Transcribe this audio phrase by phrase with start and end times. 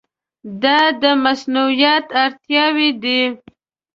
[0.63, 3.21] دا د مصونیت اړتیاوې دي.